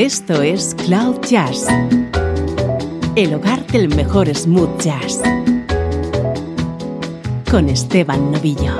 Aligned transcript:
Esto 0.00 0.40
es 0.40 0.74
Cloud 0.86 1.20
Jazz, 1.28 1.66
el 3.16 3.34
hogar 3.34 3.66
del 3.66 3.94
mejor 3.94 4.34
smooth 4.34 4.80
jazz, 4.80 5.20
con 7.50 7.68
Esteban 7.68 8.32
Novillo. 8.32 8.78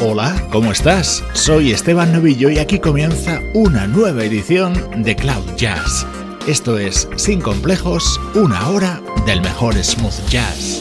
Hola, 0.00 0.40
¿cómo 0.52 0.70
estás? 0.70 1.24
Soy 1.32 1.72
Esteban 1.72 2.12
Novillo 2.12 2.50
y 2.50 2.58
aquí 2.58 2.78
comienza 2.78 3.40
una 3.54 3.88
nueva 3.88 4.22
edición 4.22 5.02
de 5.02 5.16
Cloud 5.16 5.56
Jazz. 5.56 6.06
Esto 6.46 6.78
es, 6.78 7.08
sin 7.16 7.40
complejos, 7.40 8.20
una 8.36 8.68
hora 8.68 9.02
del 9.26 9.40
mejor 9.40 9.74
smooth 9.74 10.28
jazz. 10.28 10.80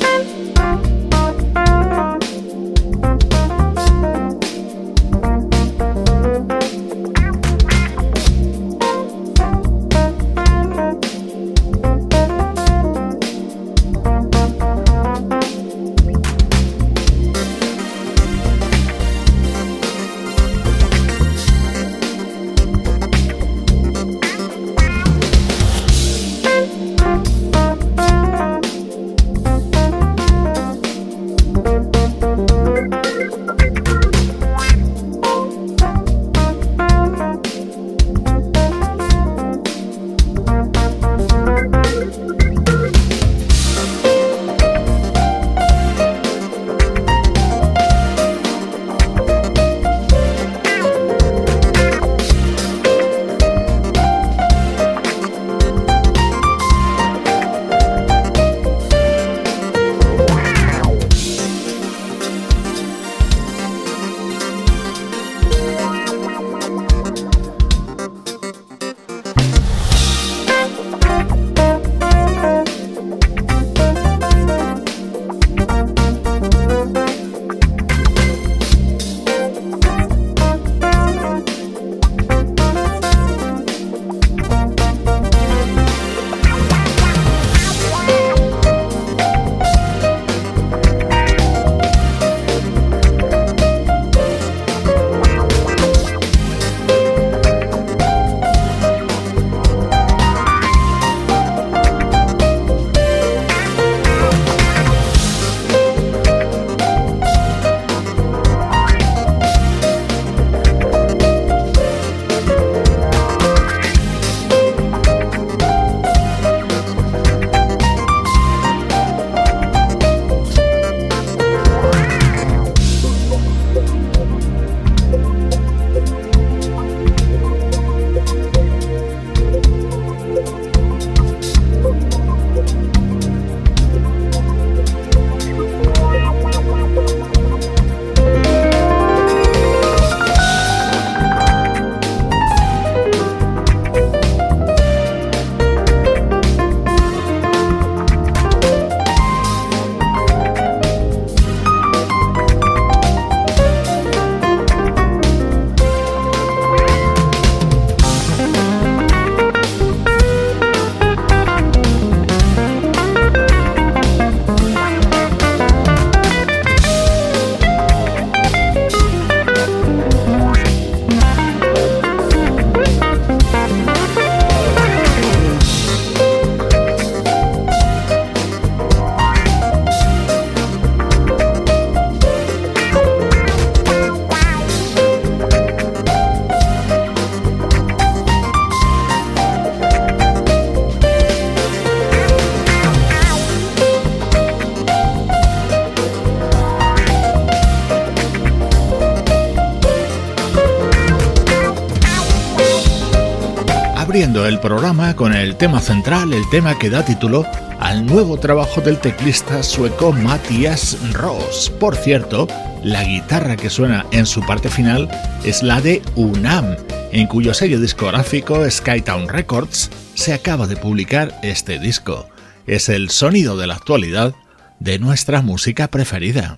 El 204.46 204.60
programa 204.60 205.16
con 205.16 205.34
el 205.34 205.56
tema 205.56 205.82
central, 205.82 206.34
el 206.34 206.48
tema 206.50 206.78
que 206.78 206.90
da 206.90 207.04
título 207.04 207.46
al 207.80 208.06
nuevo 208.06 208.38
trabajo 208.38 208.82
del 208.82 209.00
teclista 209.00 209.64
sueco 209.64 210.12
Matthias 210.12 210.98
Ross. 211.14 211.72
Por 211.80 211.96
cierto, 211.96 212.48
la 212.84 213.04
guitarra 213.04 213.56
que 213.56 213.70
suena 213.70 214.06
en 214.12 214.26
su 214.26 214.42
parte 214.42 214.70
final 214.70 215.10
es 215.44 215.64
la 215.64 215.82
de 215.82 216.02
Unam, 216.16 216.76
en 217.12 217.28
cuyo 217.28 217.54
sello 217.54 217.80
discográfico 217.80 218.70
Skytown 218.70 219.30
Records 219.30 219.90
se 220.14 220.34
acaba 220.34 220.68
de 220.68 220.78
publicar 220.78 221.40
este 221.42 221.80
disco. 221.80 222.28
Es 222.68 222.90
el 222.90 223.10
sonido 223.10 223.58
de 223.58 223.68
la 223.68 223.76
actualidad 223.76 224.36
de 224.80 225.00
nuestra 225.00 225.42
música 225.42 225.88
preferida. 225.88 226.56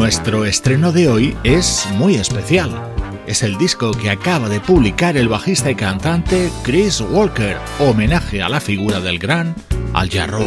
Nuestro 0.00 0.46
estreno 0.46 0.92
de 0.92 1.08
hoy 1.08 1.36
es 1.44 1.86
muy 1.96 2.14
especial. 2.14 2.70
Es 3.26 3.42
el 3.42 3.58
disco 3.58 3.90
que 3.90 4.08
acaba 4.08 4.48
de 4.48 4.58
publicar 4.58 5.18
el 5.18 5.28
bajista 5.28 5.70
y 5.70 5.74
cantante 5.74 6.50
Chris 6.62 7.02
Walker, 7.02 7.58
homenaje 7.78 8.40
a 8.40 8.48
la 8.48 8.62
figura 8.62 8.98
del 8.98 9.18
gran 9.18 9.54
Al 9.92 10.08
Jarro. 10.08 10.46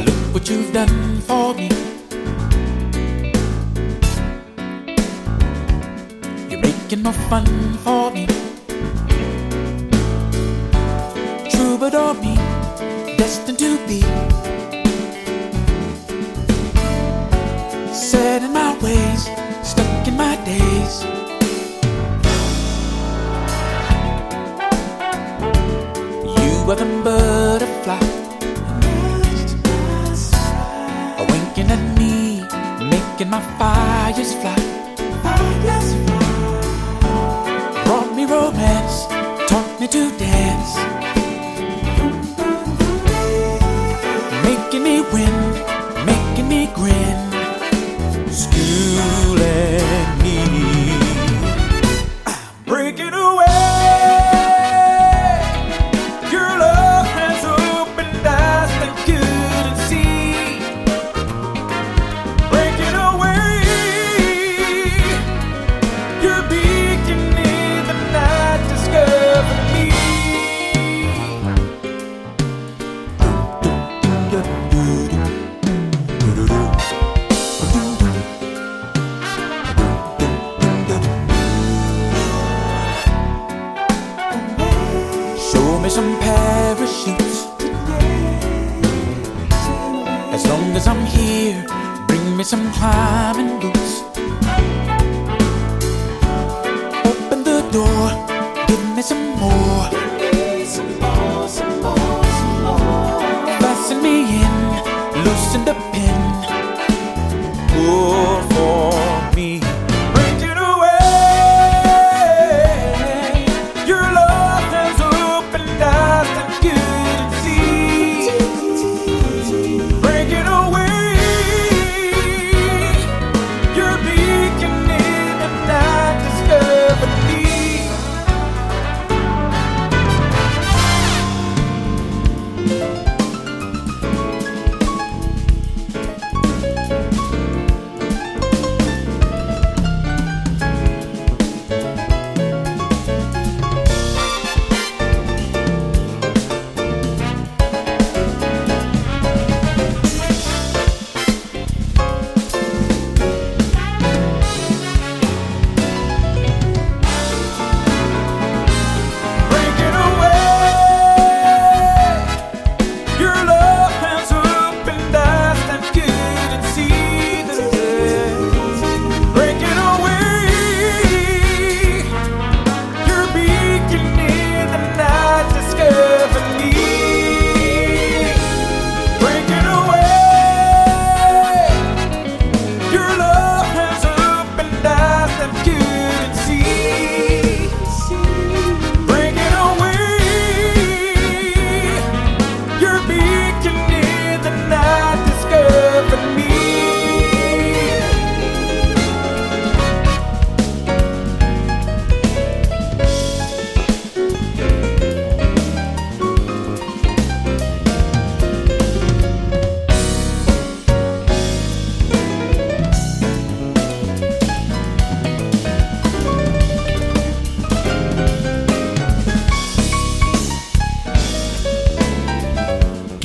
days. 20.45 21.03
You 26.37 26.71
are 26.71 26.75
the 26.75 26.85
butterfly, 27.03 27.99
a 31.19 31.23
winking 31.31 31.71
at 31.71 31.83
me, 31.97 32.41
making 32.89 33.29
my 33.29 33.41
fires 33.57 34.33
fly. 34.41 34.55
Fires 35.23 35.89
fly. 36.05 36.23
Brought 37.85 38.15
me 38.15 38.25
romance, 38.25 39.05
taught 39.49 39.79
me 39.79 39.87
to 39.87 40.11
dance. 40.17 41.02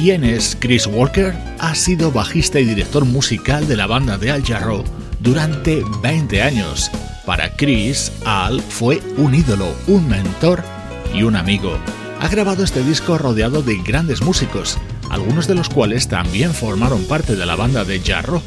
¿Quién 0.08 0.24
es 0.24 0.56
Chris 0.58 0.86
Walker? 0.86 1.34
Ha 1.58 1.74
sido 1.74 2.10
bajista 2.10 2.58
y 2.58 2.64
director 2.64 3.04
musical 3.04 3.68
de 3.68 3.76
la 3.76 3.86
banda 3.86 4.16
de 4.16 4.30
Al 4.30 4.42
Jarreau 4.42 4.82
durante 5.20 5.82
20 6.02 6.40
años. 6.40 6.90
Para 7.26 7.54
Chris, 7.54 8.10
Al 8.24 8.62
fue 8.62 9.02
un 9.18 9.34
ídolo, 9.34 9.76
un 9.86 10.08
mentor 10.08 10.64
y 11.12 11.24
un 11.24 11.36
amigo. 11.36 11.76
Ha 12.22 12.28
grabado 12.28 12.64
este 12.64 12.82
disco 12.82 13.18
rodeado 13.18 13.60
de 13.60 13.76
grandes 13.82 14.22
músicos, 14.22 14.78
algunos 15.10 15.46
de 15.46 15.56
los 15.56 15.68
cuales 15.68 16.08
también 16.08 16.54
formaron 16.54 17.04
parte 17.04 17.36
de 17.36 17.44
la 17.44 17.56
banda 17.56 17.84
de 17.84 18.00
Jarreau, 18.00 18.40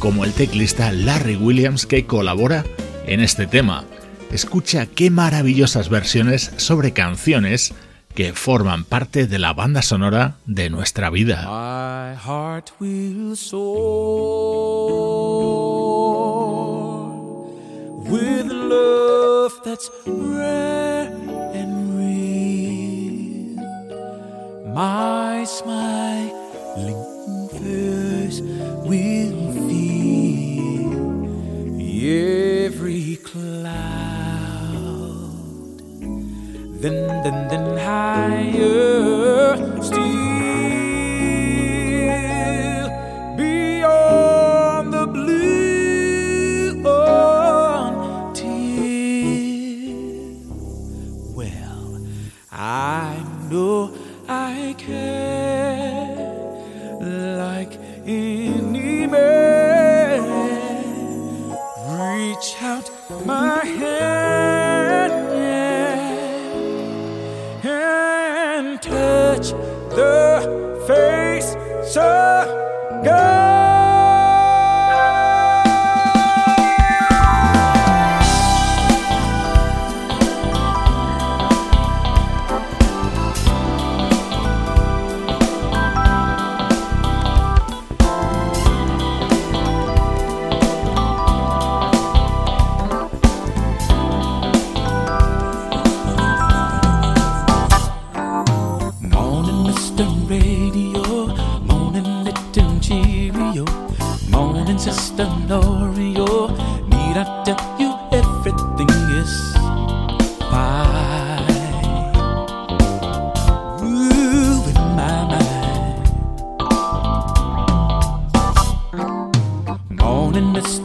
como 0.00 0.24
el 0.24 0.32
teclista 0.32 0.90
Larry 0.90 1.36
Williams 1.36 1.86
que 1.86 2.06
colabora 2.06 2.64
en 3.06 3.20
este 3.20 3.46
tema. 3.46 3.84
Escucha 4.32 4.86
qué 4.86 5.10
maravillosas 5.10 5.90
versiones 5.90 6.50
sobre 6.56 6.92
canciones 6.92 7.72
que 8.14 8.32
forman 8.32 8.84
parte 8.84 9.26
de 9.26 9.38
la 9.38 9.52
banda 9.52 9.82
sonora 9.82 10.36
de 10.46 10.70
nuestra 10.70 11.10
vida. 11.10 11.44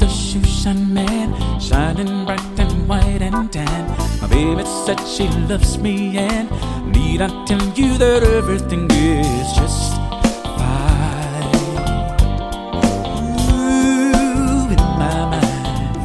Shoeshine 0.09 0.89
Man, 0.89 1.33
shining 1.59 2.25
bright 2.25 2.59
and 2.59 2.87
white 2.89 3.21
and 3.21 3.51
tan. 3.51 3.87
My 4.21 4.27
baby 4.27 4.63
said 4.85 4.99
she 5.05 5.27
loves 5.47 5.77
me, 5.77 6.17
and 6.17 6.49
need 6.91 7.21
I 7.21 7.27
tell 7.45 7.63
you 7.75 7.97
that 7.97 8.23
everything 8.23 8.89
is 8.91 9.53
just 9.55 9.93
fine? 10.57 11.53
Ooh, 13.51 14.69
in 14.75 14.83
my 15.01 15.19
mind. 15.33 15.95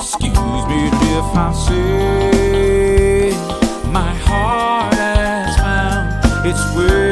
Excuse 0.00 0.64
me 0.70 0.80
if 1.18 1.30
I 1.36 1.52
say 1.66 3.30
my 3.90 4.12
heart 4.26 4.94
has 4.94 5.56
found 5.56 6.06
its 6.46 6.62
wording 6.74 7.05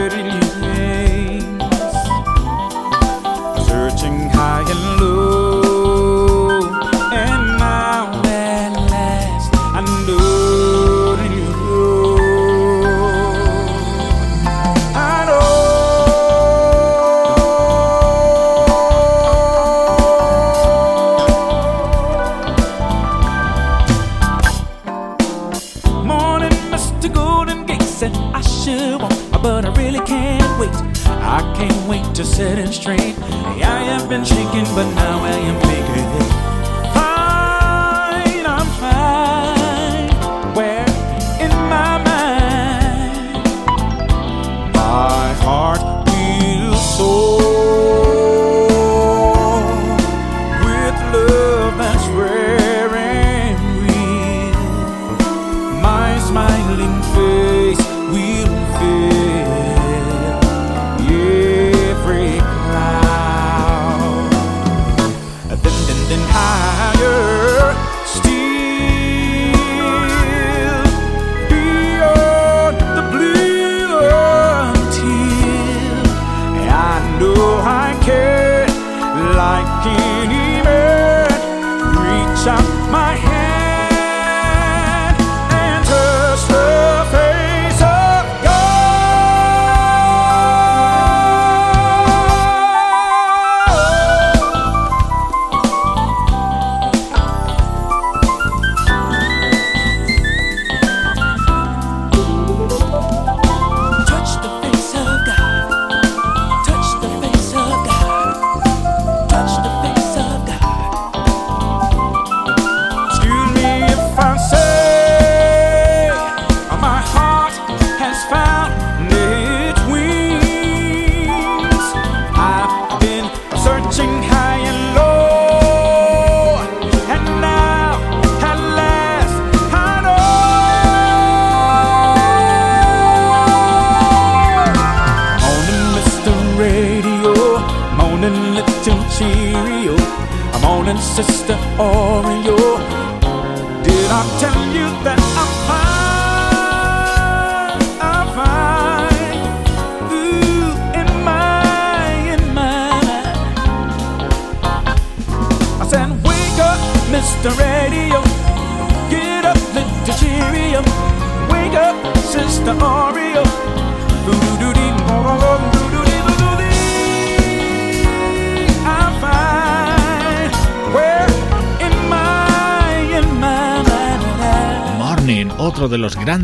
out 82.46 82.90
my 82.90 83.03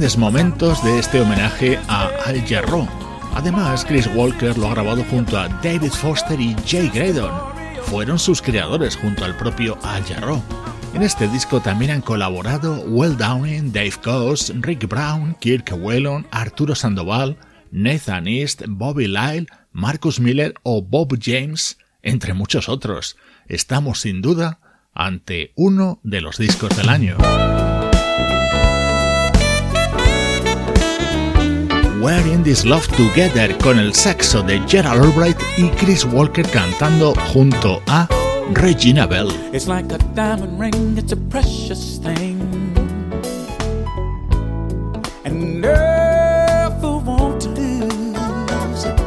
grandes 0.01 0.17
momentos 0.17 0.83
de 0.83 0.99
este 0.99 1.21
homenaje 1.21 1.79
a 1.87 2.09
Al 2.25 2.43
Jarreau. 2.49 2.89
Además, 3.35 3.85
Chris 3.85 4.09
Walker 4.15 4.57
lo 4.57 4.69
ha 4.69 4.71
grabado 4.71 5.05
junto 5.05 5.39
a 5.39 5.47
David 5.63 5.91
Foster 5.91 6.41
y 6.41 6.57
Jay 6.67 6.89
Graydon. 6.89 7.31
Fueron 7.83 8.19
sus 8.19 8.41
creadores 8.41 8.97
junto 8.97 9.27
al 9.27 9.37
propio 9.37 9.77
Al 9.83 10.03
Jarreau. 10.05 10.43
En 10.95 11.03
este 11.03 11.29
disco 11.29 11.61
también 11.61 11.91
han 11.91 12.01
colaborado 12.01 12.81
Will 12.87 13.15
Downing, 13.19 13.73
Dave 13.73 13.93
Coase, 14.03 14.55
Rick 14.63 14.89
Brown, 14.89 15.37
Kirk 15.39 15.71
Whelan, 15.79 16.27
Arturo 16.31 16.75
Sandoval, 16.75 17.37
Nathan 17.71 18.27
East, 18.27 18.63
Bobby 18.69 19.07
Lyle, 19.07 19.49
Marcus 19.71 20.19
Miller 20.19 20.55
o 20.63 20.81
Bob 20.81 21.19
James, 21.21 21.77
entre 22.01 22.33
muchos 22.33 22.71
otros. 22.71 23.19
Estamos 23.49 24.01
sin 24.01 24.23
duda 24.23 24.61
ante 24.95 25.53
uno 25.57 26.01
de 26.05 26.23
los 26.23 26.39
discos 26.39 26.75
del 26.75 26.89
año. 26.89 27.19
We're 32.01 32.27
in 32.33 32.43
This 32.43 32.65
Love 32.65 32.87
Together 32.97 33.55
con 33.59 33.79
el 33.79 33.93
saxo 33.93 34.43
de 34.43 34.59
Gerald 34.67 35.05
Albright 35.05 35.37
y 35.59 35.69
Chris 35.77 36.07
Walker 36.07 36.47
cantando 36.49 37.13
junto 37.35 37.83
a 37.89 38.09
Regina 38.55 39.07
Belle. 39.07 39.35
It's 39.53 39.69
like 39.69 39.93
a 39.93 39.99
diamond 40.15 40.59
ring, 40.59 40.97
it's 40.97 41.13
a 41.13 41.17
precious 41.17 41.99
thing. 41.99 42.41
And 45.27 45.61
never 45.61 46.97
want 47.05 47.43
to 47.43 47.49
lose 47.51 48.85
it. 48.87 48.99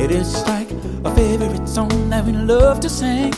It 0.00 0.10
is 0.10 0.44
like 0.48 0.72
a 1.04 1.14
favorite 1.14 1.68
song 1.68 2.10
that 2.10 2.24
we 2.24 2.32
love 2.32 2.80
to 2.80 2.88
sing. 2.88 3.30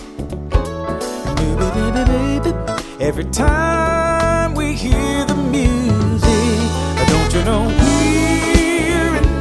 Baby, 1.36 1.70
baby, 1.74 2.04
baby, 2.40 2.54
Every 2.98 3.26
time 3.26 4.54
we 4.54 4.72
hear 4.72 5.26
the 5.26 5.34
music, 5.34 6.70
don't 7.08 7.34
you 7.34 7.44
know 7.44 7.81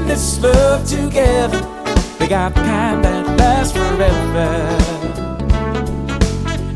this 0.07 0.41
love 0.41 0.87
together? 0.87 1.61
We 2.19 2.27
got 2.27 2.53
the 2.53 2.61
kind 2.61 3.03
that 3.03 3.37
lasts 3.37 3.73
forever 3.73 4.49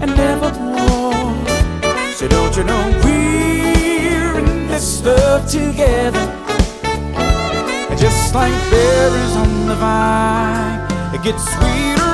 and 0.02 0.12
never 0.16 0.52
nevermore. 0.52 1.36
So 2.14 2.28
don't 2.28 2.56
you 2.58 2.64
know 2.64 3.02
we're 3.04 4.40
in 4.40 4.68
this 4.68 5.04
love 5.04 5.48
together? 5.50 6.26
And 7.90 8.00
just 8.00 8.34
like 8.34 8.54
berries 8.72 9.36
on 9.36 9.68
the 9.68 9.76
vine, 9.76 11.16
it 11.16 11.24
gets 11.24 11.44
sweeter 11.54 12.05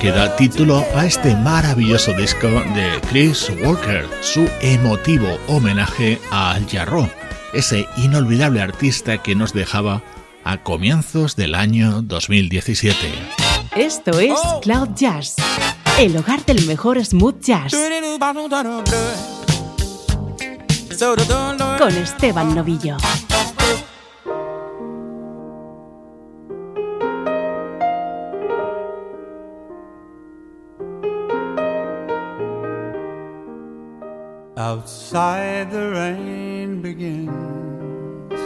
que 0.00 0.10
da 0.10 0.36
título 0.36 0.84
a 0.94 1.06
este 1.06 1.34
maravilloso 1.36 2.12
disco 2.12 2.48
de 2.48 3.00
Chris 3.08 3.50
Walker, 3.62 4.06
su 4.20 4.48
emotivo 4.60 5.38
homenaje 5.48 6.20
a 6.30 6.52
Al 6.52 6.66
Jarreau, 6.68 7.08
ese 7.52 7.86
inolvidable 7.96 8.60
artista 8.60 9.18
que 9.18 9.34
nos 9.34 9.52
dejaba 9.52 10.02
a 10.44 10.62
comienzos 10.62 11.36
del 11.36 11.54
año 11.54 12.02
2017. 12.02 12.96
Esto 13.76 14.18
es 14.20 14.38
oh. 14.44 14.60
Cloud 14.60 14.90
Jazz, 14.94 15.36
el 15.98 16.16
hogar 16.16 16.44
del 16.44 16.66
mejor 16.66 17.04
smooth 17.04 17.40
jazz. 17.40 17.72
Con 21.78 21.96
Esteban 21.96 22.54
Novillo. 22.54 22.96
Outside 34.86 35.72
the 35.72 35.90
rain 35.90 36.80
begins, 36.80 38.40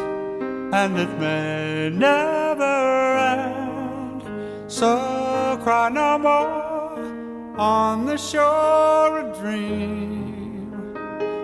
and 0.72 0.98
it 0.98 1.12
may 1.20 1.90
never 1.92 3.18
end. 3.18 4.22
So 4.66 5.58
cry 5.62 5.90
no 5.90 6.16
more 6.16 7.60
on 7.60 8.06
the 8.06 8.16
shore. 8.16 9.18
A 9.18 9.38
dream 9.38 10.94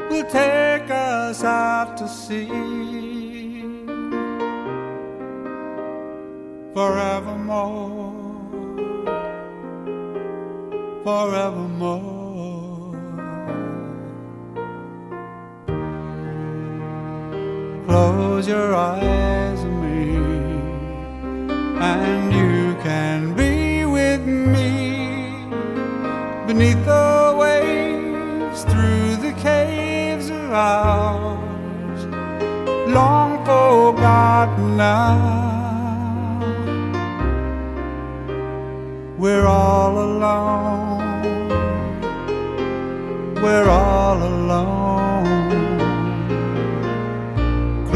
will 0.09 0.25
take 0.31 0.89
us 0.91 1.45
out 1.45 1.99
to 1.99 2.09
sea 2.09 2.49
forevermore, 6.73 8.15
forevermore. 11.05 12.16
Close 17.87 18.49
your 18.49 18.75
eyes 18.75 19.61
on 19.61 19.75
me, 19.81 20.17
and 21.81 22.33
you 22.35 22.75
can 22.83 23.35
be 23.35 23.85
with 23.85 24.27
me 24.27 25.47
beneath 26.49 26.85
the 26.85 27.37
waves, 27.39 28.65
through 28.65 29.17
the 29.17 29.33
caves 29.41 30.31
of 30.31 30.53
ours, 30.53 32.07
long 32.89 33.45
forgotten 33.45 34.77
now. 34.77 35.45
We're 39.17 39.47
all 39.47 39.97
alone. 39.99 41.05
We're 43.37 43.69
all 43.69 44.19
alone. 44.23 45.06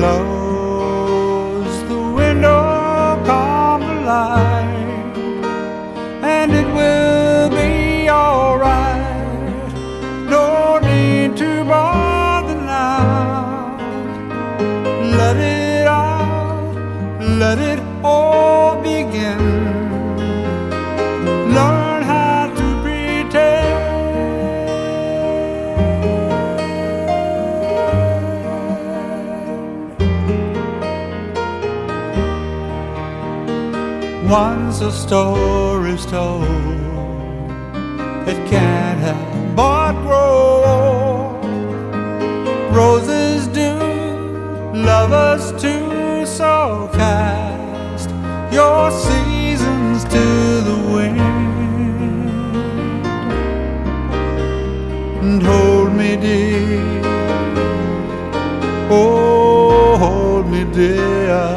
Close 0.01 0.40
once 34.31 34.81
a 34.81 34.93
story's 34.93 36.07
told, 36.07 36.45
it 38.29 38.39
can't 38.49 39.01
help 39.01 39.57
but 39.57 39.93
grow. 40.03 41.37
Roses 42.71 43.49
do, 43.49 43.73
lovers 44.73 45.51
too, 45.61 46.25
so 46.27 46.89
cast 46.93 48.11
your 48.53 48.93
seasons 48.93 50.05
to 50.05 50.25
the 50.69 50.79
wind 50.95 51.19
and 55.23 55.43
hold 55.43 55.93
me 55.93 56.15
dear. 56.15 57.03
Oh, 58.93 59.97
hold 59.99 60.47
me 60.47 60.63
dear. 60.73 61.50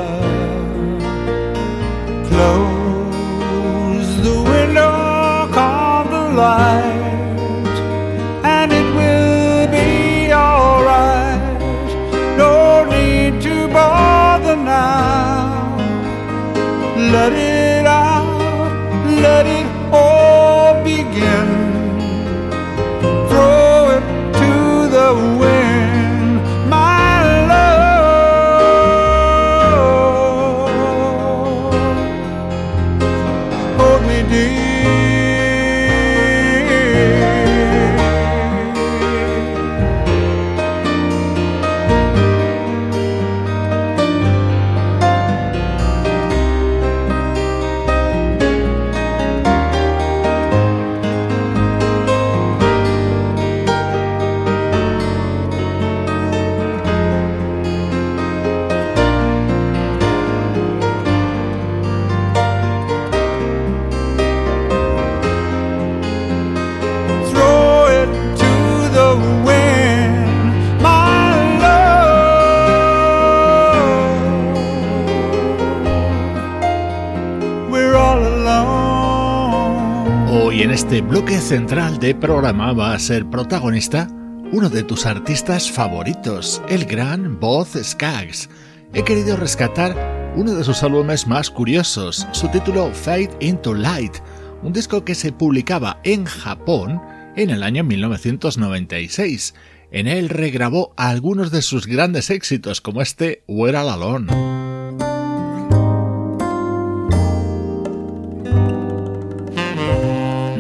Este 80.94 81.08
bloque 81.08 81.40
central 81.40 81.98
de 81.98 82.14
programa 82.14 82.72
va 82.72 82.94
a 82.94 83.00
ser 83.00 83.26
protagonista 83.26 84.08
uno 84.52 84.70
de 84.70 84.84
tus 84.84 85.08
artistas 85.08 85.72
favoritos, 85.72 86.62
el 86.70 86.86
gran 86.86 87.40
Boz 87.40 87.70
Skaggs. 87.82 88.48
He 88.94 89.04
querido 89.04 89.36
rescatar 89.36 90.32
uno 90.36 90.54
de 90.54 90.64
sus 90.64 90.84
álbumes 90.84 91.26
más 91.26 91.50
curiosos, 91.50 92.28
su 92.32 92.48
título 92.50 92.92
Fade 92.94 93.32
into 93.40 93.74
Light, 93.74 94.18
un 94.62 94.72
disco 94.72 95.04
que 95.04 95.16
se 95.16 95.32
publicaba 95.32 96.00
en 96.04 96.26
Japón 96.26 97.02
en 97.36 97.50
el 97.50 97.64
año 97.64 97.84
1996. 97.84 99.56
En 99.90 100.08
él 100.08 100.30
regrabó 100.30 100.94
algunos 100.96 101.50
de 101.50 101.64
sus 101.64 101.88
grandes 101.88 102.30
éxitos 102.30 102.82
como 102.82 103.02
este 103.02 103.44
We're 103.48 103.76
All 103.80 103.90
Alone. 103.90 104.63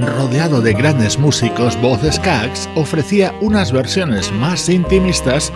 Rodeado 0.05 0.61
de 0.61 0.73
grandes 0.73 1.17
músicos, 1.17 1.79
Voz 1.81 2.01
Skaggs 2.11 2.69
ofrecía 2.75 3.33
unas 3.41 3.71
versiones 3.71 4.31
más 4.31 4.69
intimistas 4.69 5.51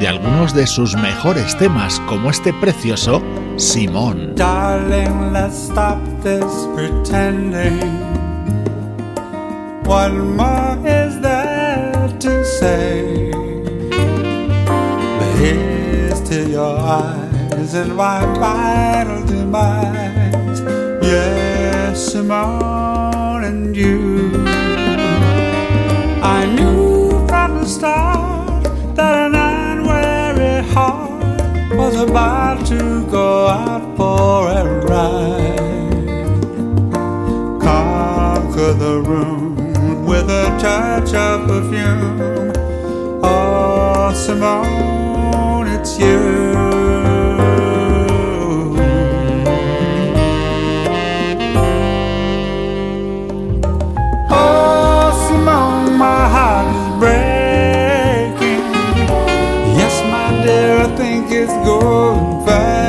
de 0.00 0.08
algunos 0.08 0.54
de 0.54 0.66
sus 0.66 0.96
mejores 0.96 1.56
temas, 1.58 2.00
como 2.08 2.30
este 2.30 2.52
precioso 2.54 3.22
Simón. 3.56 4.34
Darling, 4.34 5.32
let's 5.32 5.68
stop 5.70 5.98
this 6.22 6.44
pretending. 6.74 7.80
What 9.84 10.12
more 10.12 10.78
is 10.86 11.20
there 11.20 12.08
to 12.20 12.44
say? 12.44 13.30
But 15.18 15.38
here's 15.38 16.20
to 16.28 16.48
your 16.48 16.78
eyes 16.78 17.74
and 17.74 17.94
my 17.96 18.24
vital 18.38 19.24
demise. 19.26 20.60
Yes, 21.02 22.12
Simone. 22.12 23.11
and 23.52 23.76
you. 23.76 24.44
I 26.38 26.40
knew 26.56 27.26
from 27.28 27.50
the 27.60 27.66
start 27.66 28.64
that 28.96 29.14
an 29.26 29.34
unwary 29.34 30.62
heart 30.72 31.76
was 31.80 31.94
about 32.08 32.66
to 32.72 32.80
go 33.18 33.28
out 33.48 33.84
for 33.98 34.36
a 34.60 34.64
ride. 34.90 36.08
Conquer 37.68 38.72
the 38.84 38.96
room 39.10 40.06
with 40.10 40.28
a 40.44 40.46
touch 40.66 41.12
of 41.26 41.36
perfume. 41.48 42.52
Oh, 43.22 44.12
Simone, 44.24 45.66
it's 45.76 45.98
you. 45.98 46.61
survive 62.44 62.81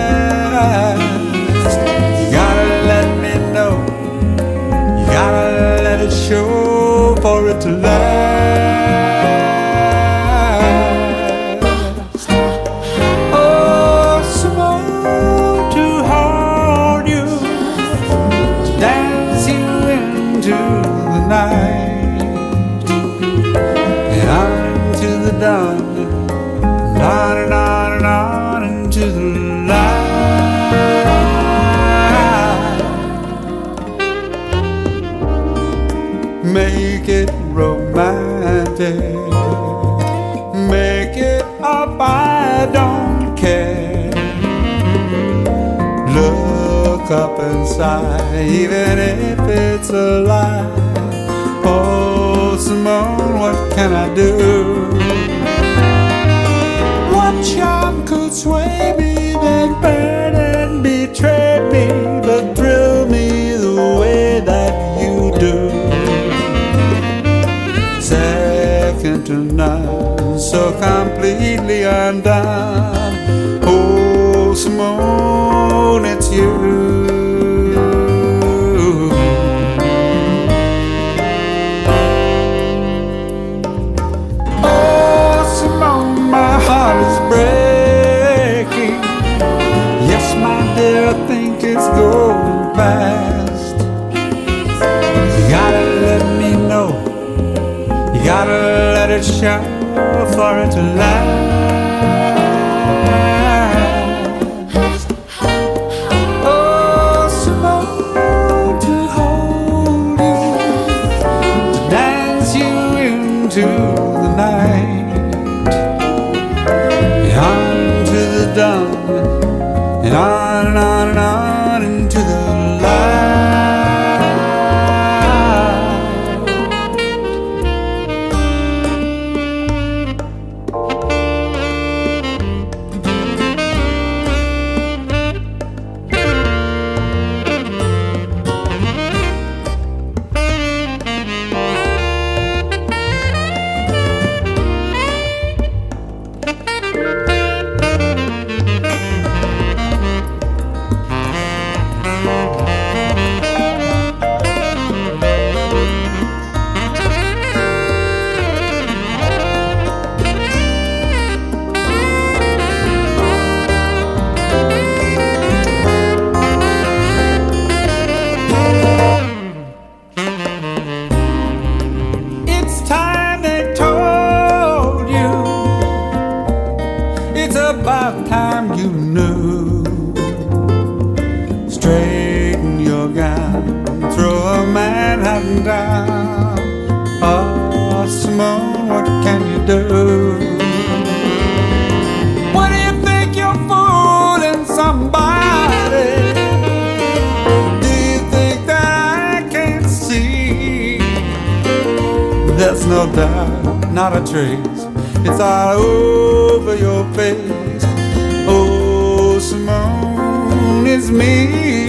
me. 211.12 211.83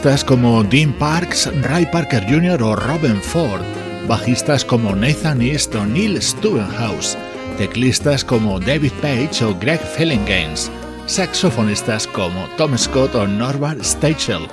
Guitarristas 0.00 0.24
como 0.24 0.64
Dean 0.64 0.94
Parks, 0.94 1.50
Ray 1.60 1.84
Parker 1.84 2.24
Jr. 2.24 2.62
o 2.62 2.74
Robin 2.74 3.20
Ford, 3.20 3.60
bajistas 4.08 4.64
como 4.64 4.96
Nathan 4.96 5.42
East 5.42 5.74
o 5.74 5.84
Neil 5.84 6.22
Stubenhouse, 6.22 7.18
teclistas 7.58 8.24
como 8.24 8.58
David 8.58 8.92
Page 9.02 9.44
o 9.44 9.54
Greg 9.58 9.78
Fellinganes, 9.78 10.70
saxofonistas 11.04 12.06
como 12.06 12.48
Tom 12.56 12.78
Scott 12.78 13.14
o 13.14 13.26
Norbert 13.26 13.84
Stachel. 13.84 14.48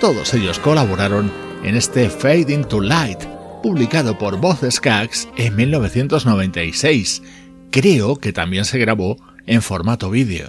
Todos 0.00 0.34
ellos 0.34 0.60
colaboraron 0.60 1.32
en 1.64 1.74
este 1.74 2.08
Fade 2.08 2.52
into 2.52 2.80
Light, 2.80 3.24
publicado 3.60 4.16
por 4.16 4.40
Voz 4.40 4.60
Skaggs 4.70 5.28
en 5.36 5.56
1996. 5.56 7.22
Creo 7.72 8.14
que 8.14 8.32
también 8.32 8.64
se 8.64 8.78
grabó 8.78 9.16
en 9.46 9.62
formato 9.62 10.10
vídeo. 10.10 10.46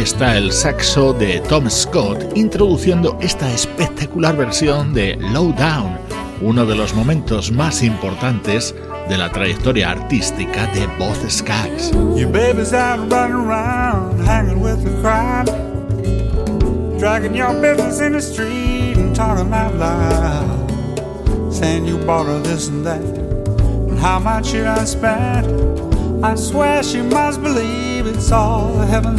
Está 0.00 0.38
el 0.38 0.50
saxo 0.50 1.12
de 1.12 1.40
Tom 1.40 1.68
Scott 1.68 2.34
introduciendo 2.34 3.18
esta 3.20 3.52
espectacular 3.52 4.34
versión 4.34 4.94
de 4.94 5.16
Low 5.16 5.52
Down, 5.52 5.98
uno 6.40 6.64
de 6.64 6.74
los 6.74 6.94
momentos 6.94 7.52
más 7.52 7.82
importantes 7.82 8.74
de 9.10 9.18
la 9.18 9.30
trayectoria 9.30 9.90
artística 9.90 10.66
de 10.68 10.86
Both 10.98 11.28
Skaggs. 11.28 11.90
Your 12.16 12.32
baby's 12.32 12.72
running 12.72 13.46
around, 13.46 14.26
hanging 14.26 14.62
with 14.62 14.82
the 14.82 14.90
crowd, 15.02 15.50
dragging 16.98 17.34
your 17.36 17.52
business 17.60 18.00
in 18.00 18.14
the 18.14 18.22
street 18.22 18.96
and 18.96 19.14
saying 21.52 21.84
you 21.84 21.98
bought 22.06 22.42
this 22.44 22.68
and 22.68 22.86
that, 22.86 23.02
and 23.02 23.98
how 23.98 24.18
much 24.18 24.54
I 24.54 26.34
swear 26.36 26.82
she 26.82 27.02
must 27.02 27.42
believe 27.42 28.06
it's 28.06 28.32
all 28.32 28.78
heaven. 28.78 29.18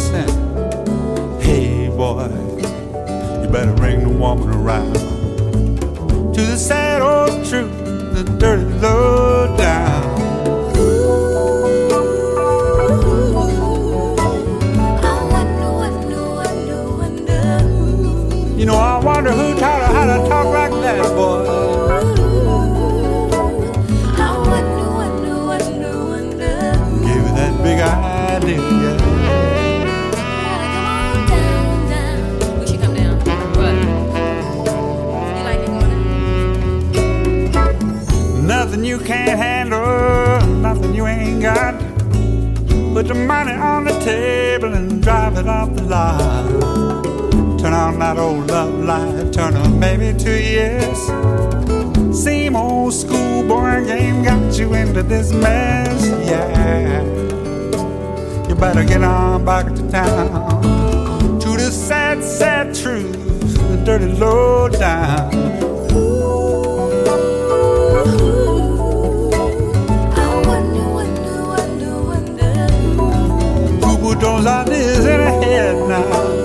Hey 1.52 1.90
boy, 1.90 2.30
you 3.42 3.50
better 3.50 3.74
bring 3.76 4.00
the 4.00 4.16
woman 4.18 4.52
around 4.52 4.94
to 4.94 6.42
the 6.42 6.56
sad 6.56 7.02
old 7.02 7.46
truth 7.46 7.70
the 8.14 8.24
dirty 8.40 8.64
low 8.80 9.54
down. 9.58 10.02
You 18.58 18.66
know, 18.66 18.78
I 18.78 19.04
wonder 19.04 19.32
who 19.34 19.60
taught 19.60 19.82
her 19.82 19.94
how 19.94 20.06
to 20.06 20.30
talk 20.30 20.46
like 20.46 20.72
that, 20.72 21.04
boy. 21.18 21.41
You 38.92 39.00
can't 39.00 39.40
handle, 39.40 40.46
nothing 40.58 40.94
you 40.94 41.08
ain't 41.08 41.42
got. 41.42 41.80
Put 42.94 43.06
your 43.06 43.26
money 43.26 43.54
on 43.54 43.86
the 43.86 43.98
table 44.02 44.74
and 44.74 45.02
drive 45.02 45.38
it 45.38 45.48
off 45.48 45.74
the 45.74 45.84
lot. 45.84 46.50
Turn 47.58 47.72
on 47.72 48.00
that 48.00 48.18
old 48.18 48.52
love 48.52 48.74
light, 48.84 49.32
turn 49.32 49.56
a 49.56 49.70
maybe 49.70 50.12
to 50.26 50.32
yes. 50.32 51.08
Same 52.22 52.58
old 52.58 52.94
schoolboy 52.94 53.86
game 53.86 54.24
got 54.24 54.60
you 54.60 54.74
into 54.74 55.04
this 55.04 55.32
mess, 55.32 56.06
yeah. 56.30 57.02
You 58.50 58.56
better 58.56 58.84
get 58.84 59.02
on 59.06 59.46
back 59.46 59.68
to 59.74 59.90
town 59.90 61.40
to 61.40 61.50
the 61.62 61.72
sad, 61.72 62.22
sad 62.22 62.76
truth, 62.76 63.14
the 63.70 63.82
dirty 63.86 64.12
low 64.20 64.68
down. 64.68 65.51
Those 74.44 74.70
is 74.70 75.06
in 75.06 75.20
her 75.20 75.42
head 75.42 75.76
now. 75.88 76.41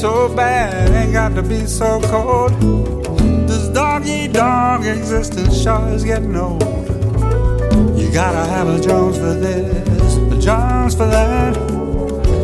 So 0.00 0.34
bad, 0.34 0.90
ain't 0.92 1.12
got 1.12 1.34
to 1.34 1.42
be 1.42 1.66
so 1.66 2.00
cold. 2.04 2.52
This 3.46 3.68
dog 3.68 4.06
eat 4.06 4.32
dog 4.32 4.86
existence 4.86 5.62
sure 5.62 5.88
is 5.88 6.04
getting 6.04 6.34
old. 6.34 6.62
You 7.98 8.10
gotta 8.10 8.48
have 8.48 8.66
a 8.66 8.80
Jones 8.80 9.18
for 9.18 9.34
this, 9.34 10.16
a 10.16 10.40
Jones 10.40 10.94
for 10.94 11.04
that. 11.04 11.52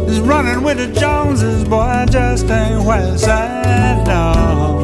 This 0.07 0.19
running 0.19 0.65
with 0.65 0.77
the 0.77 1.01
Joneses, 1.01 1.65
boy, 1.65 2.05
just 2.11 2.45
ain't 2.51 2.85
where 2.85 3.17
side 3.17 4.07
now. 4.07 4.79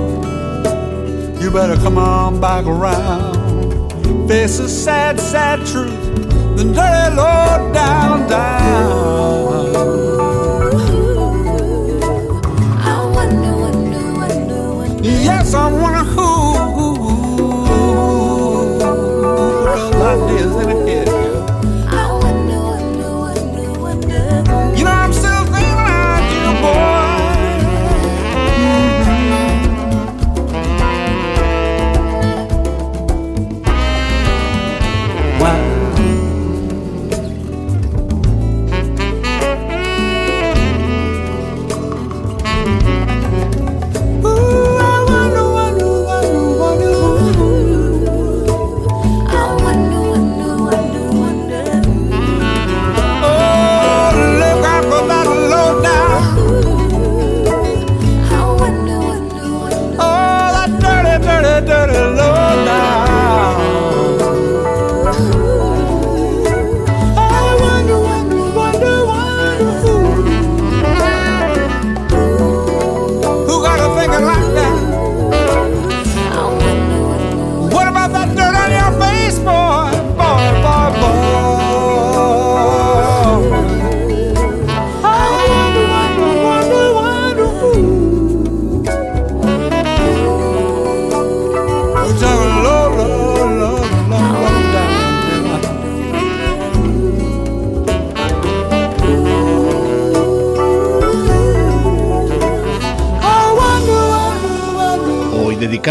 You 1.42 1.50
better 1.50 1.76
come 1.76 1.98
on 1.98 2.40
back 2.40 2.64
around. 2.64 4.28
Face 4.28 4.56
the 4.56 4.68
sad, 4.68 5.20
sad 5.20 5.58
truth. 5.66 6.06
The 6.56 6.64
dirty 6.72 7.16
low 7.16 7.70
down, 7.74 8.30
down. 8.30 9.51
Yes, 15.22 15.54
I 15.54 15.70
wanna 15.70 16.11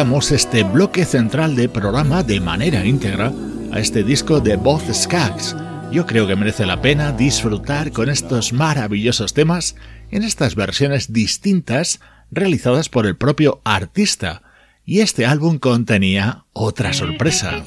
este 0.02 0.64
bloque 0.64 1.06
central 1.06 1.56
de 1.56 1.70
programa 1.70 2.24
de 2.24 2.40
manera 2.40 2.84
íntegra 2.84 3.32
a 3.72 3.80
este 3.80 4.04
disco 4.04 4.40
de 4.40 4.56
Both 4.56 4.92
Skaggs. 4.92 5.56
Yo 5.92 6.08
creo 6.08 6.26
que 6.26 6.36
merece 6.36 6.66
la 6.66 6.82
pena 6.82 7.12
disfrutar 7.12 7.92
con 7.92 8.10
estos 8.10 8.52
maravillosos 8.52 9.36
temas 9.36 9.76
en 10.10 10.24
estas 10.24 10.56
versiones 10.56 11.14
distintas 11.14 12.00
realizadas 12.32 12.90
por 12.90 13.06
el 13.06 13.16
propio 13.16 13.62
artista. 13.64 14.42
Y 14.86 15.02
este 15.02 15.28
álbum 15.28 15.60
contenía 15.60 16.46
otra 16.52 16.94
sorpresa. 16.94 17.64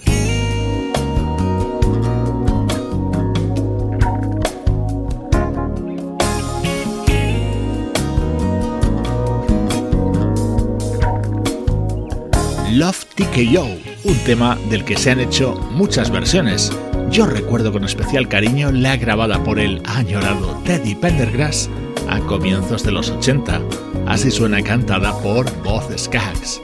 Love 12.74 13.04
TKO, 13.14 13.68
un 14.02 14.18
tema 14.24 14.58
del 14.68 14.84
que 14.84 14.96
se 14.96 15.12
han 15.12 15.20
hecho 15.20 15.54
muchas 15.70 16.10
versiones. 16.10 16.72
Yo 17.08 17.24
recuerdo 17.24 17.70
con 17.70 17.84
especial 17.84 18.26
cariño 18.26 18.72
la 18.72 18.96
grabada 18.96 19.44
por 19.44 19.60
el 19.60 19.80
añorado 19.84 20.60
Teddy 20.64 20.96
Pendergrass 20.96 21.70
a 22.08 22.18
comienzos 22.18 22.82
de 22.82 22.90
los 22.90 23.10
80. 23.10 23.60
Así 24.08 24.32
suena 24.32 24.60
cantada 24.60 25.16
por 25.20 25.46
Boz 25.62 25.84
Skaggs. 25.96 26.60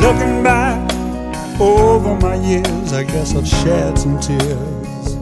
Looking 0.00 0.42
back 0.42 0.80
over 1.60 2.16
my 2.20 2.34
years, 2.44 2.92
I 2.92 3.04
guess 3.04 3.36
I've 3.36 3.46
shed 3.46 3.96
some 3.96 4.18
tears. 4.18 5.16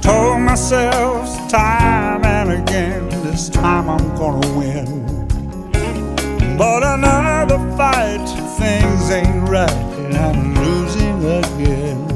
Told 0.00 0.40
myself 0.40 1.28
time 1.50 2.24
and 2.24 2.50
again, 2.50 3.10
this 3.24 3.50
time 3.50 3.90
I'm 3.90 4.16
gonna 4.16 4.58
win. 4.58 5.17
But 6.58 6.82
another 6.82 7.58
fight, 7.76 8.26
things 8.58 9.10
ain't 9.12 9.48
right, 9.48 9.70
and 9.70 10.16
I'm 10.16 10.56
losing 10.56 11.24
again. 11.24 12.08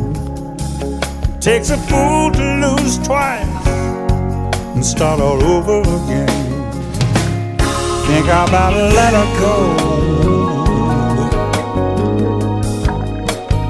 Takes 1.38 1.70
a 1.70 1.76
fool 1.76 2.32
to 2.32 2.57
lose 2.64 2.99
twice 3.07 3.47
and 4.74 4.84
start 4.84 5.20
all 5.20 5.40
over 5.45 5.80
again. 5.82 6.26
Think 8.07 8.26
I 8.26 8.45
better 8.51 8.88
let 8.99 9.14
her 9.14 9.28
go. 9.38 9.59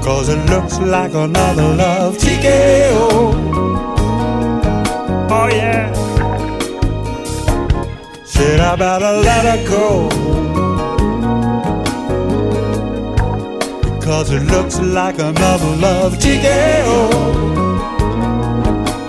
Cause 0.03 0.27
it 0.29 0.43
looks 0.49 0.79
like 0.79 1.13
another 1.13 1.75
love 1.75 2.17
TKO. 2.17 3.31
Oh 5.29 5.47
yeah. 5.51 5.93
Said 8.25 8.59
I 8.59 8.75
better 8.75 9.21
let 9.21 9.45
her 9.45 9.69
go. 9.69 10.52
Cause 14.13 14.29
it 14.29 14.43
looks 14.43 14.79
like 14.79 15.17
another 15.17 15.75
love 15.77 16.13
TKO. 16.19 17.09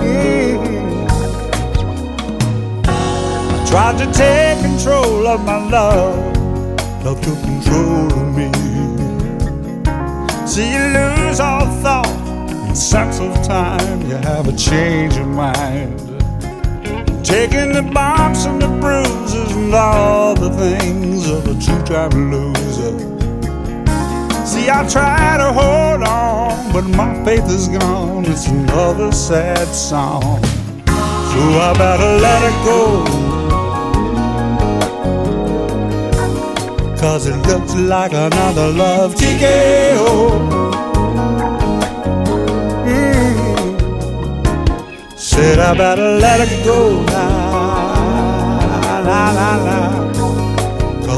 Mm-hmm. 0.00 1.04
I 3.52 3.66
tried 3.68 3.98
to 3.98 4.06
take 4.12 4.58
control 4.62 5.26
of 5.26 5.44
my 5.44 5.68
love, 5.68 6.16
love 7.04 7.20
took 7.20 7.38
control 7.42 8.10
of 8.14 8.34
me. 8.34 8.50
See, 10.46 10.72
you 10.72 10.84
lose 10.98 11.38
all 11.38 11.66
thought 11.82 12.08
and 12.66 12.76
sense 12.76 13.20
of 13.20 13.34
time, 13.46 14.00
you 14.08 14.16
have 14.16 14.48
a 14.48 14.56
change 14.56 15.18
of 15.18 15.28
mind. 15.28 16.00
Taking 17.22 17.74
the 17.74 17.82
bumps 17.92 18.46
and 18.46 18.58
the 18.60 18.68
bruises 18.80 19.52
and 19.54 19.74
all 19.74 20.34
the 20.34 20.48
things 20.48 21.28
of 21.28 21.46
a 21.46 21.54
two-time 21.60 22.30
loser. 22.32 23.13
See, 24.44 24.68
I 24.68 24.86
try 24.88 25.36
to 25.38 25.52
hold 25.52 26.02
on, 26.06 26.72
but 26.72 26.84
my 26.84 27.24
faith 27.24 27.48
is 27.48 27.68
gone. 27.68 28.26
It's 28.26 28.46
another 28.46 29.10
sad 29.10 29.68
song. 29.68 30.42
So 30.84 31.40
I 31.68 31.72
better 31.76 32.18
let 32.26 32.42
it 32.50 32.64
go. 32.64 33.04
Cause 37.00 37.26
it 37.26 37.36
looks 37.46 37.74
like 37.74 38.12
another 38.12 38.68
love 38.68 39.14
TKO. 39.14 40.38
Mm. 42.86 43.54
Said 45.18 45.58
I 45.58 45.74
better 45.74 46.18
let 46.18 46.40
it 46.46 46.64
go. 46.64 47.02
La, 47.12 49.00
la, 49.00 49.30
la, 49.32 49.56
la. 49.64 50.03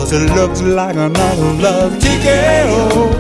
Cause 0.08 0.22
it 0.22 0.30
looks 0.36 0.62
like 0.62 0.94
another 0.94 1.52
love 1.54 1.92
TKO. 1.94 3.10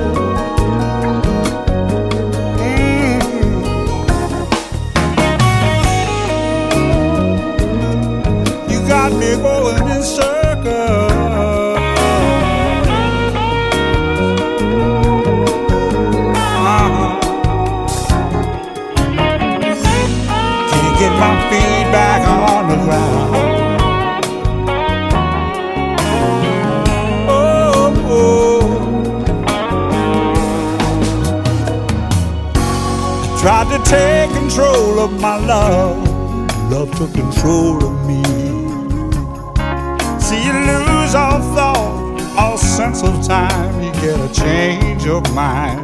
Mm-hmm. 7.26 8.70
You 8.70 8.78
got 8.86 9.12
me 9.14 9.34
going 9.42 9.88
in 9.88 10.02
Tried 33.46 33.78
to 33.78 33.84
take 33.88 34.28
control 34.32 34.98
of 34.98 35.20
my 35.20 35.36
love, 35.36 36.02
love 36.68 36.90
took 36.98 37.14
control 37.14 37.76
of 37.76 38.04
me. 38.04 38.20
See, 40.18 40.42
you 40.44 40.52
lose 40.52 41.14
all 41.14 41.40
thought, 41.54 42.34
all 42.36 42.58
sense 42.58 43.04
of 43.04 43.24
time, 43.24 43.80
you 43.80 43.92
get 44.02 44.18
a 44.18 44.34
change 44.34 45.06
of 45.06 45.32
mind. 45.32 45.78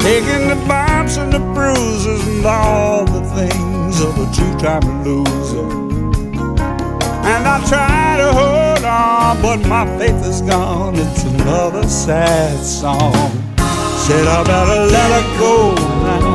Taking 0.00 0.46
the 0.46 0.54
bumps 0.68 1.16
and 1.16 1.32
the 1.32 1.40
bruises 1.52 2.24
and 2.28 2.46
all 2.46 3.04
the 3.04 3.24
things 3.34 4.00
of 4.00 4.16
a 4.16 4.32
two 4.32 4.56
time 4.60 5.02
loser. 5.02 5.68
And 7.26 7.44
I 7.44 7.58
try 7.66 8.18
to 8.18 8.32
hold 8.32 8.84
on, 8.84 9.42
but 9.42 9.68
my 9.68 9.84
faith 9.98 10.24
is 10.24 10.42
gone. 10.42 10.94
It's 10.94 11.24
another 11.24 11.88
sad 11.88 12.56
song. 12.64 13.32
Said 14.06 14.28
I 14.28 14.44
better 14.44 14.86
let 14.92 15.10
her 15.10 15.38
go 15.40 15.74
now. 15.74 16.25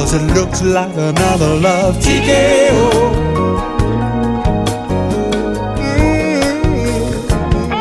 Cause 0.00 0.14
it 0.14 0.22
looks 0.34 0.62
like 0.62 0.96
another 0.96 1.56
love 1.56 1.96
TKO. 1.96 2.90
Mm-hmm. 7.36 7.74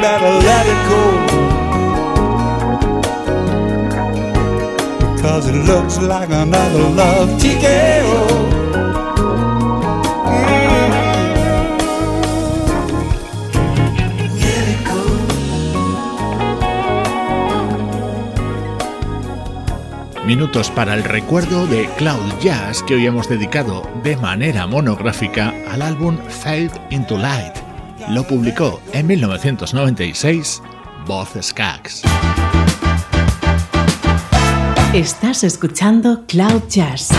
Better 0.00 0.32
let 0.48 0.66
it 0.66 0.80
go. 0.88 1.02
Cause 5.20 5.44
it 5.50 5.56
looks 5.66 5.98
like 5.98 6.30
another 6.30 6.88
love 6.88 7.28
TKO. 7.38 8.65
Minutos 20.26 20.72
para 20.72 20.94
el 20.94 21.04
recuerdo 21.04 21.68
de 21.68 21.88
Cloud 21.98 22.40
Jazz 22.40 22.82
que 22.82 22.96
hoy 22.96 23.06
hemos 23.06 23.28
dedicado 23.28 23.88
de 24.02 24.16
manera 24.16 24.66
monográfica 24.66 25.54
al 25.70 25.82
álbum 25.82 26.18
Fade 26.18 26.72
into 26.90 27.16
Light. 27.16 27.54
Lo 28.08 28.26
publicó 28.26 28.82
en 28.92 29.06
1996 29.06 30.62
Both 31.06 31.40
Skaggs. 31.40 32.02
Estás 34.92 35.44
escuchando 35.44 36.24
Cloud 36.26 36.62
Jazz 36.68 37.10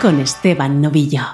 con 0.00 0.18
Esteban 0.20 0.80
Novillo. 0.80 1.26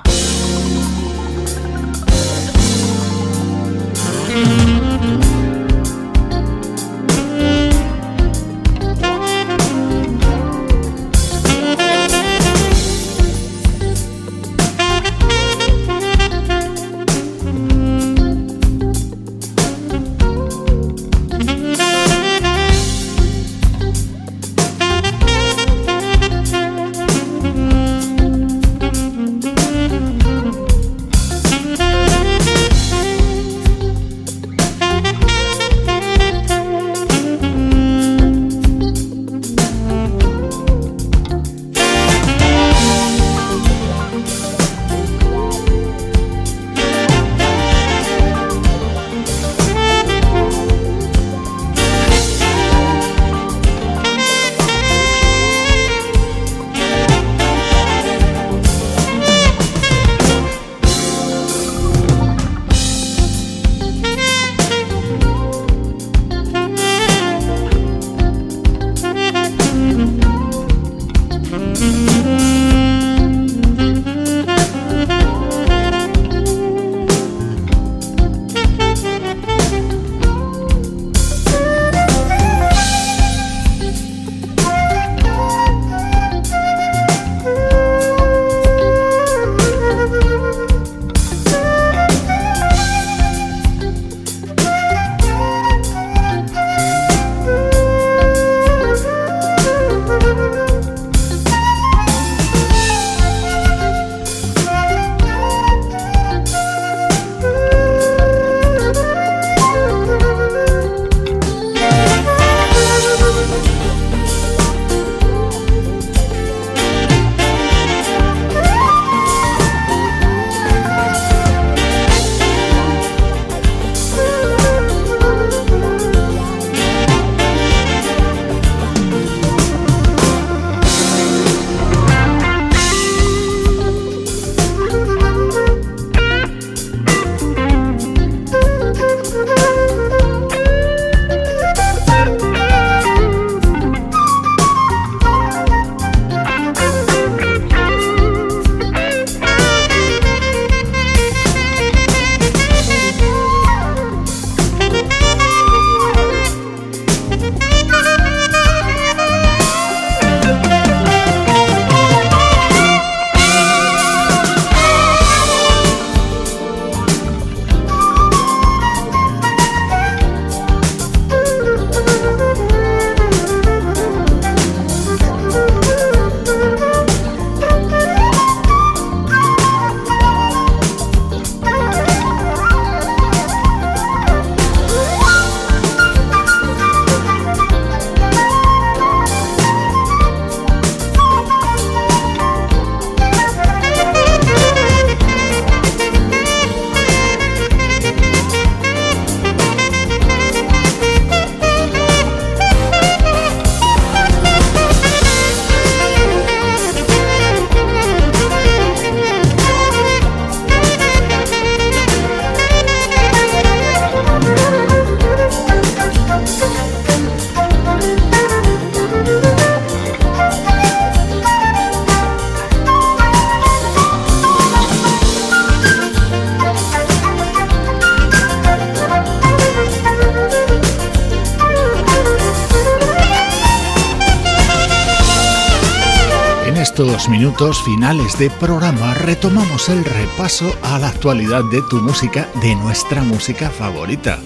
Finales 237.84 238.38
de 238.38 238.48
programa 238.48 239.12
retomamos 239.14 239.88
el 239.88 240.04
repaso 240.04 240.72
a 240.82 241.00
la 241.00 241.08
actualidad 241.08 241.64
de 241.64 241.82
tu 241.90 242.00
música, 242.00 242.48
de 242.60 242.76
nuestra 242.76 243.24
música 243.24 243.70
favorita. 243.70 244.38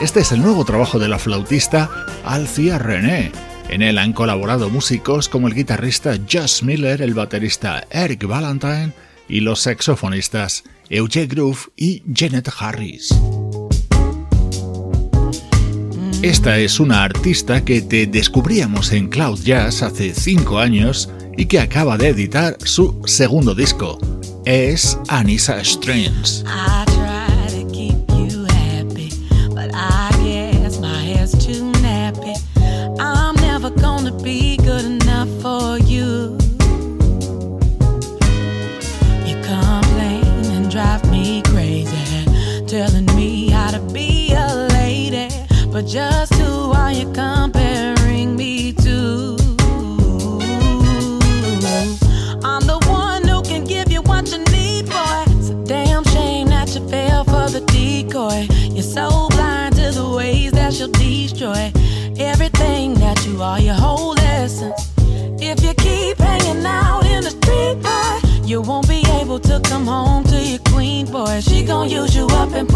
Este 0.00 0.20
es 0.20 0.32
el 0.32 0.42
nuevo 0.42 0.64
trabajo 0.64 0.98
de 0.98 1.06
la 1.06 1.20
flautista 1.20 1.88
Alcia 2.24 2.78
René. 2.78 3.30
En 3.68 3.82
él 3.82 3.98
han 3.98 4.12
colaborado 4.12 4.68
músicos 4.68 5.28
como 5.28 5.46
el 5.46 5.54
guitarrista 5.54 6.18
Josh 6.30 6.64
Miller, 6.64 7.02
el 7.02 7.14
baterista 7.14 7.84
Eric 7.88 8.26
Valentine 8.26 8.92
y 9.28 9.40
los 9.40 9.60
saxofonistas 9.60 10.64
Eugene 10.90 11.26
Groove 11.26 11.70
y 11.76 12.02
Janet 12.12 12.50
Harris. 12.58 13.14
Esta 16.22 16.58
es 16.58 16.80
una 16.80 17.04
artista 17.04 17.64
que 17.64 17.82
te 17.82 18.06
descubríamos 18.06 18.92
en 18.92 19.08
Cloud 19.08 19.40
Jazz 19.40 19.82
hace 19.82 20.14
5 20.14 20.58
años 20.58 21.08
y 21.36 21.46
que 21.46 21.60
acaba 21.60 21.96
de 21.96 22.08
editar 22.08 22.56
su 22.64 23.00
segundo 23.06 23.54
disco. 23.54 23.98
Es 24.44 24.98
Anissa 25.08 25.62
Strings. 25.64 26.44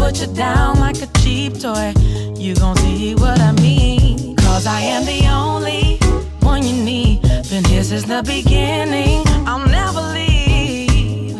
Put 0.07 0.21
you 0.21 0.33
down 0.33 0.79
like 0.79 1.01
a 1.01 1.07
cheap 1.19 1.59
toy. 1.59 1.93
You 2.37 2.55
gon' 2.55 2.77
see 2.77 3.13
what 3.15 3.41
I 3.41 3.51
mean. 3.51 4.37
Cause 4.37 4.65
I 4.65 4.79
am 4.79 5.03
the 5.03 5.27
only 5.27 5.97
one 6.39 6.63
you 6.63 6.81
need. 6.81 7.23
Been 7.49 7.65
here 7.65 7.83
since 7.83 8.05
the 8.05 8.23
beginning. 8.23 9.23
I'll 9.45 9.67
never 9.67 10.01
leave. 10.19 11.37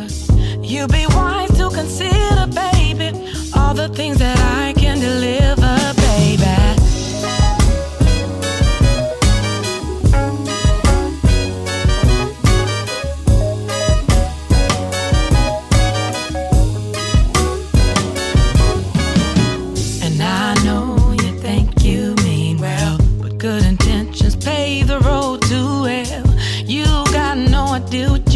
You 0.61 0.86
be 0.88 1.05
wise 1.15 1.51
to 1.59 1.70
consider, 1.70 2.45
baby, 2.63 3.07
all 3.55 3.74
the 3.74 3.88
things 3.88 4.18
that 4.18 4.38
I 4.59 4.74
can 4.74 4.99
deliver, 4.99 5.47
So 27.90 28.27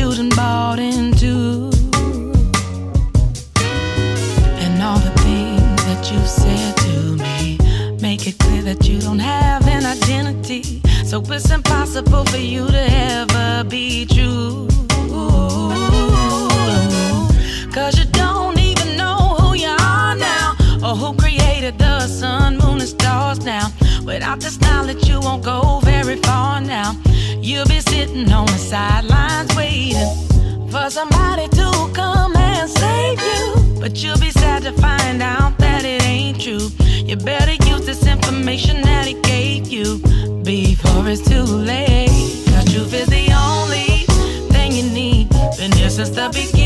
too 41.26 41.44
late. 41.44 42.10
The 42.46 42.70
truth 42.72 42.94
is 42.94 43.08
the 43.08 43.32
only 43.34 44.06
thing 44.52 44.72
you 44.74 44.84
need. 44.92 45.30
Been 45.58 45.72
here 45.72 45.90
since 45.90 46.10
the 46.10 46.30
beginning, 46.30 46.61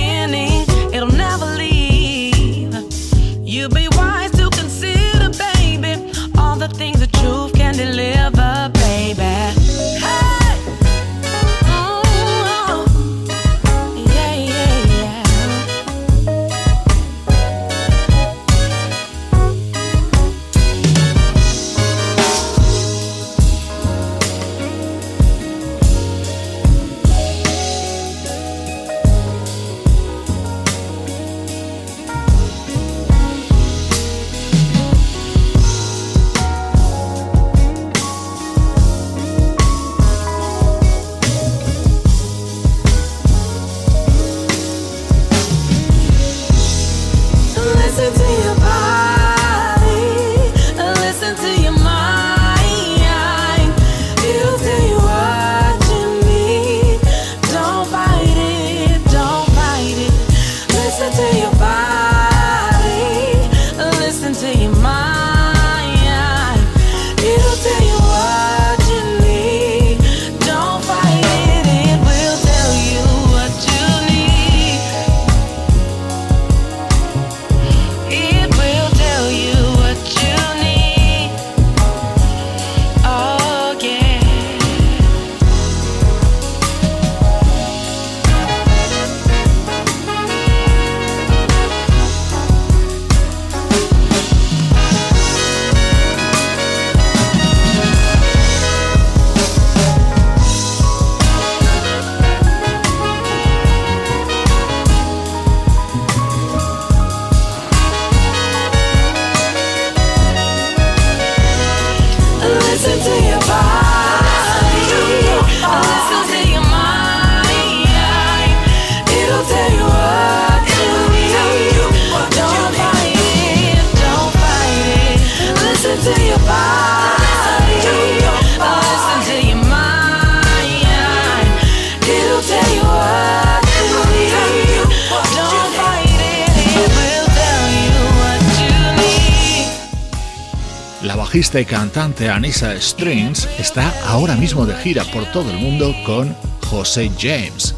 y 141.61 141.65
cantante 141.65 142.29
Anissa 142.29 142.79
Strings 142.79 143.47
está 143.57 143.93
ahora 144.07 144.35
mismo 144.35 144.65
de 144.65 144.75
gira 144.75 145.03
por 145.05 145.25
todo 145.31 145.49
el 145.51 145.57
mundo 145.57 145.95
con 146.05 146.35
José 146.67 147.09
James. 147.17 147.73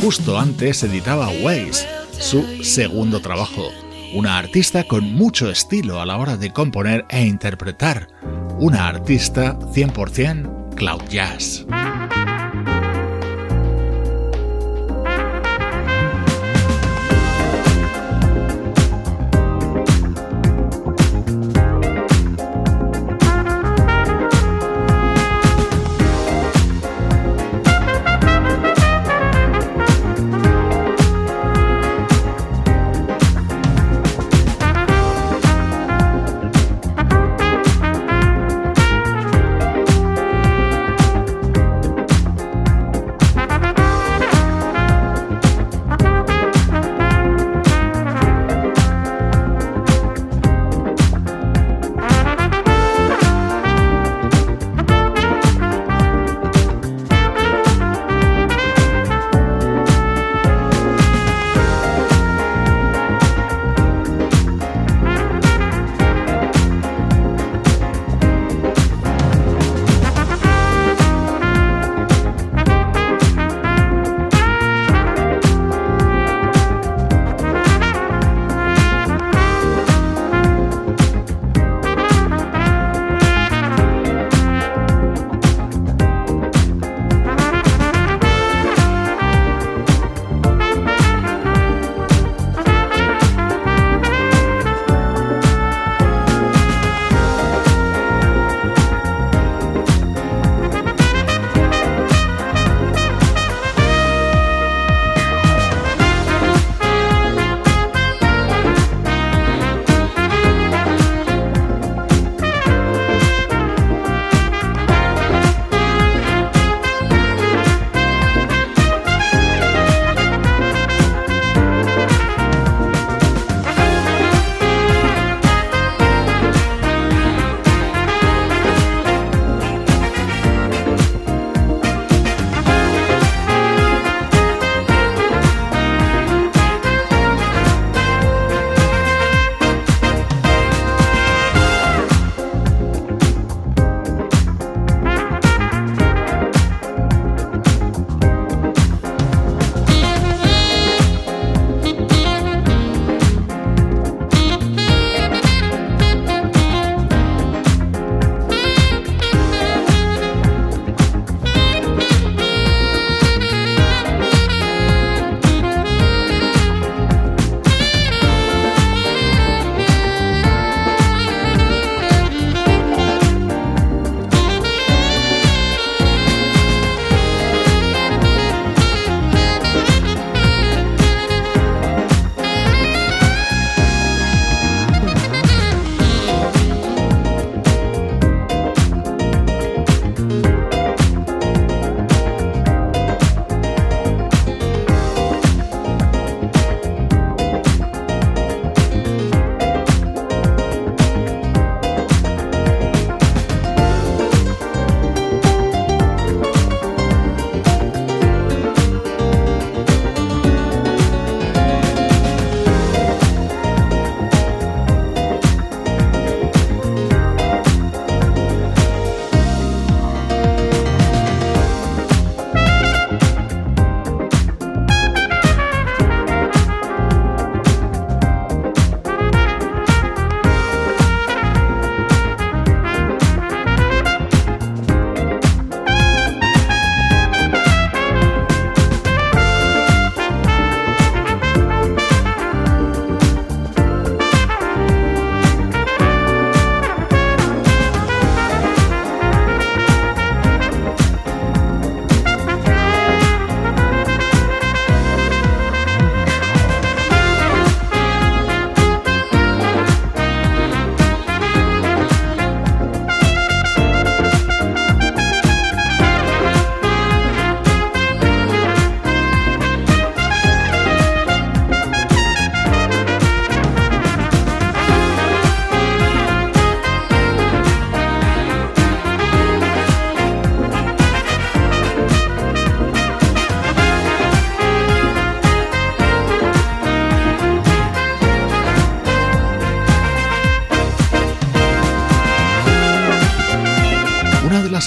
Justo 0.00 0.38
antes 0.38 0.82
editaba 0.82 1.28
Ways, 1.42 1.86
su 2.18 2.64
segundo 2.64 3.20
trabajo. 3.20 3.68
Una 4.14 4.38
artista 4.38 4.84
con 4.84 5.12
mucho 5.14 5.48
estilo 5.50 6.00
a 6.00 6.06
la 6.06 6.16
hora 6.16 6.36
de 6.36 6.52
componer 6.52 7.04
e 7.08 7.24
interpretar. 7.24 8.08
Una 8.58 8.88
artista 8.88 9.56
100% 9.58 10.74
cloud 10.74 11.02
jazz. 11.08 11.64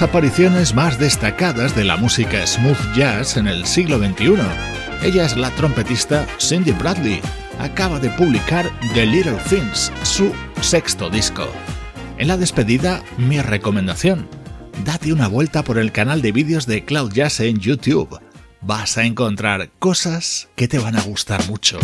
Apariciones 0.03 0.75
más 0.75 0.99
destacadas 0.99 1.75
de 1.75 1.85
la 1.85 1.95
música 1.97 2.45
smooth 2.45 2.93
jazz 2.93 3.37
en 3.37 3.47
el 3.47 3.65
siglo 3.65 3.97
XXI. 3.97 4.35
Ella 5.01 5.25
es 5.25 5.37
la 5.37 5.49
trompetista 5.51 6.27
Cindy 6.39 6.71
Bradley. 6.73 7.21
Acaba 7.59 7.99
de 7.99 8.09
publicar 8.09 8.69
The 8.93 9.05
Little 9.05 9.37
Things, 9.49 9.91
su 10.03 10.33
sexto 10.61 11.09
disco. 11.09 11.47
En 12.17 12.27
la 12.27 12.37
despedida, 12.37 13.01
mi 13.17 13.41
recomendación. 13.41 14.27
Date 14.83 15.13
una 15.13 15.27
vuelta 15.27 15.63
por 15.63 15.77
el 15.77 15.91
canal 15.91 16.21
de 16.21 16.33
vídeos 16.33 16.67
de 16.67 16.83
Cloud 16.83 17.13
Jazz 17.13 17.39
en 17.39 17.59
YouTube. 17.59 18.19
Vas 18.61 18.97
a 18.97 19.05
encontrar 19.05 19.69
cosas 19.79 20.49
que 20.55 20.67
te 20.67 20.79
van 20.79 20.97
a 20.97 21.01
gustar 21.01 21.47
mucho. 21.47 21.79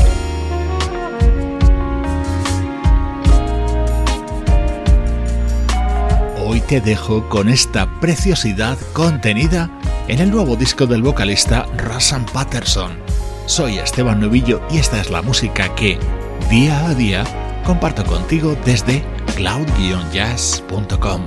Hoy 6.50 6.62
te 6.62 6.82
dejo 6.82 7.30
con 7.30 7.48
esta 7.48 8.00
preciosidad 8.00 8.76
contenida 8.94 9.70
en 10.08 10.18
el 10.18 10.32
nuevo 10.32 10.56
disco 10.56 10.88
del 10.88 11.04
vocalista 11.04 11.68
Rasan 11.78 12.26
Patterson. 12.26 12.98
Soy 13.46 13.78
Esteban 13.78 14.20
Novillo 14.20 14.60
y 14.72 14.80
esta 14.80 15.00
es 15.00 15.12
la 15.12 15.22
música 15.22 15.76
que, 15.76 16.00
día 16.50 16.88
a 16.88 16.96
día, 16.96 17.24
comparto 17.64 18.04
contigo 18.04 18.58
desde 18.66 19.04
cloud-jazz.com. 19.36 21.22